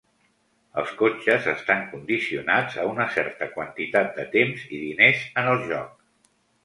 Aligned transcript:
Els 0.83 0.93
cotxes 1.01 1.49
estan 1.51 1.83
condicionats 1.91 2.79
a 2.85 2.85
una 2.93 3.07
certa 3.17 3.51
quantitat 3.59 4.09
de 4.17 4.27
temps 4.37 4.65
i 4.71 4.81
diners 4.87 5.23
en 5.43 5.51
el 5.53 5.63
joc. 5.75 5.93